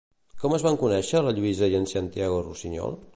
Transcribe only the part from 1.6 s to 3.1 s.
i en Santiago Rusiñol?